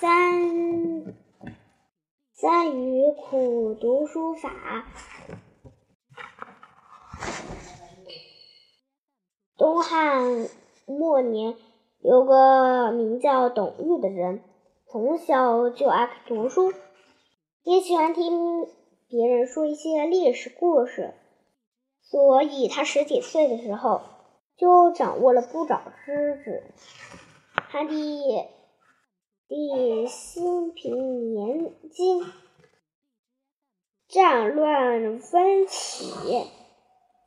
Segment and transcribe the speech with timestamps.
[0.00, 1.16] 三
[2.32, 4.86] 三余苦读书法。
[9.56, 10.46] 东汉
[10.86, 11.56] 末年，
[11.98, 14.40] 有个名叫董玉的人，
[14.86, 16.72] 从小就爱读书，
[17.64, 18.68] 也喜欢听
[19.08, 21.12] 别人说一些历史故事，
[22.02, 24.02] 所以他十几岁的时候
[24.56, 26.62] 就掌握了不少知识。
[27.52, 28.22] 汉帝
[29.48, 32.20] 帝兴平年间，
[34.06, 36.12] 战乱纷起，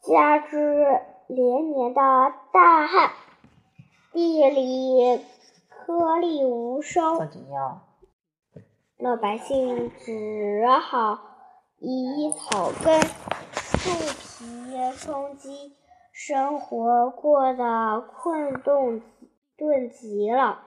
[0.07, 1.02] 加之。
[1.34, 2.02] 连年的
[2.52, 3.12] 大旱，
[4.12, 5.26] 地里
[5.70, 7.02] 颗粒无收，
[8.98, 11.21] 老百姓只好
[11.77, 12.99] 以草根、
[13.53, 15.77] 树皮充饥，
[16.12, 19.01] 生活过得困顿
[19.55, 20.65] 顿极了。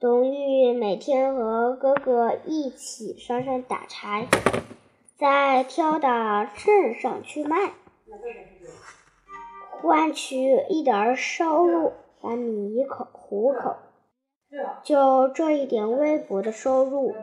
[0.00, 4.28] 董玉每天和哥哥一起上山打柴，
[5.18, 7.74] 再挑到镇上去卖。
[9.82, 13.76] 换取一点收入来米口糊口，
[14.82, 17.14] 就这一点微薄的收入，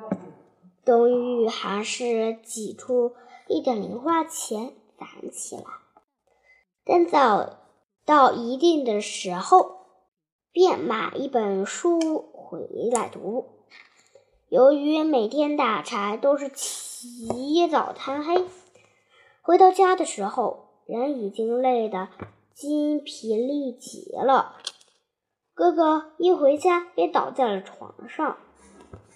[0.85, 3.13] 董玉还是挤出
[3.47, 5.63] 一点零花钱攒起来。
[6.85, 7.57] 等早
[8.05, 9.77] 到一定的时候，
[10.51, 13.45] 便买一本书回来读。
[14.47, 18.45] 由于每天打柴都是起早贪黑，
[19.41, 22.07] 回到家的时候，人已经累得。
[22.53, 24.55] 筋疲力竭了，
[25.53, 28.37] 哥哥一回家便倒在了床上，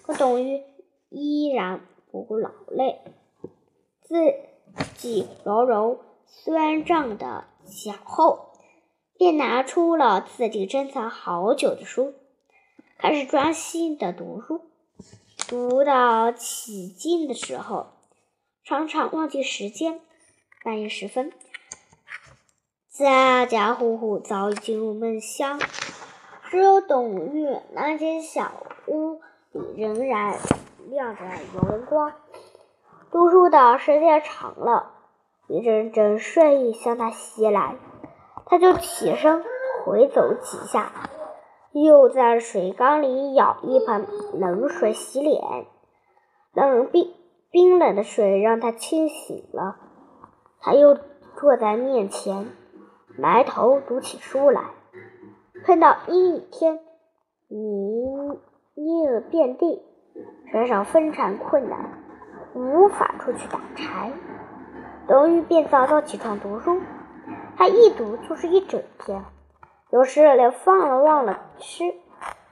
[0.02, 0.62] 可董玉
[1.08, 1.80] 依然
[2.12, 3.00] 不顾劳累，
[4.02, 4.16] 自
[4.96, 8.52] 己揉揉酸胀的脚后，
[9.18, 12.14] 便拿出了自己珍藏好久的书，
[13.02, 14.60] 开始专心的读书。
[15.48, 17.88] 读到起劲的时候，
[18.62, 20.00] 常常忘记时间，
[20.62, 21.32] 半夜时分。
[22.92, 25.58] 家家户户早已进入梦乡，
[26.48, 28.52] 只有董玉那间小
[28.86, 29.20] 屋
[29.50, 30.38] 里仍然
[30.88, 31.24] 亮着
[31.56, 32.12] 油光。
[33.10, 34.92] 读书的时间长了，
[35.48, 37.74] 一阵阵睡意向他袭来，
[38.46, 39.42] 他就起身
[39.84, 41.10] 回走几下，
[41.72, 45.42] 又在水缸里舀一盆冷水洗脸。
[46.52, 47.14] 冷冰
[47.50, 49.76] 冰冷的水让他清醒了，
[50.60, 50.98] 他又
[51.36, 52.46] 坐在面前。
[53.18, 54.62] 埋头读起书来，
[55.66, 56.80] 碰到阴雨天，
[57.48, 58.38] 泥
[58.74, 59.82] 泞遍地，
[60.50, 62.02] 身上非常困难，
[62.54, 64.12] 无法出去打柴。
[65.06, 66.80] 董玉便早早起床读书，
[67.58, 69.22] 他一读就是一整天，
[69.92, 71.94] 有时连饭都忘了吃。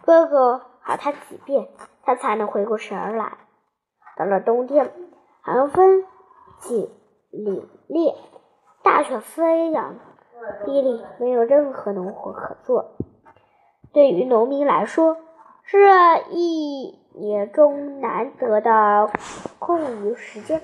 [0.04, 1.68] 哥哥喊他几遍，
[2.02, 3.38] 他才能回过神来。
[4.18, 4.92] 到了冬天，
[5.40, 6.04] 寒风
[6.58, 6.90] 紧
[7.32, 8.14] 凛冽，
[8.82, 9.96] 大雪飞扬。
[10.66, 12.92] 地里没有任何农活可做，
[13.92, 15.16] 对于农民来说，
[15.64, 15.78] 是
[16.30, 19.10] 一年中难得的
[19.58, 20.60] 空余时间，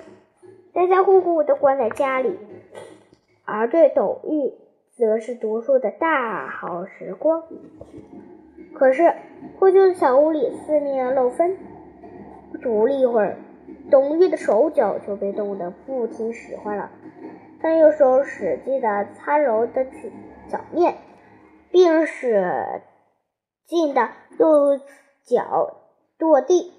[0.74, 2.38] 家家户户都关在家里，
[3.44, 4.54] 而对董玉
[4.96, 7.42] 则是读书的大好时光。
[8.74, 9.14] 可是
[9.58, 11.56] 破旧的小屋里四面漏风，
[12.62, 13.36] 读了一会儿，
[13.90, 16.90] 董玉的手脚就被冻得不听使唤了。
[17.60, 19.84] 他用手使劲的擦揉的
[20.48, 20.96] 脚面，
[21.70, 22.80] 并使
[23.66, 24.08] 劲的
[24.38, 24.80] 用
[25.24, 25.76] 脚
[26.18, 26.72] 跺地，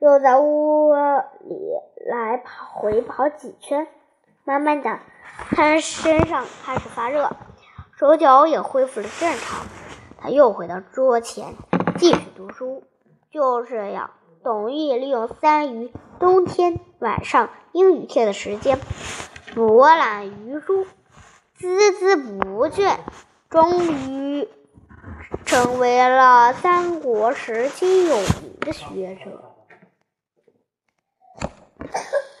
[0.00, 0.92] 又在屋
[1.40, 1.72] 里
[2.04, 2.42] 来
[2.74, 3.86] 回跑几圈。
[4.44, 4.98] 慢慢的，
[5.54, 7.30] 他身上开始发热，
[8.00, 9.66] 手脚也恢复了正常。
[10.16, 11.54] 他又回到桌前，
[11.98, 12.82] 继续读书。
[13.30, 14.12] 就这样，
[14.42, 18.80] 董玉利用三余冬天晚上阴雨天的时间。
[19.54, 20.86] 博览于书，
[21.58, 22.96] 孜孜不倦，
[23.50, 24.48] 终于
[25.44, 29.49] 成为了三国时期有名的学者。